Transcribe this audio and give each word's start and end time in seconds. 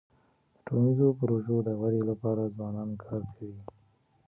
د 0.03 0.03
ټولنیزو 0.65 1.07
پروژو 1.19 1.57
د 1.67 1.69
ودی 1.81 2.01
لپاره 2.09 2.53
ځوانان 2.55 2.89
کار 3.03 3.21
کوي. 3.33 3.59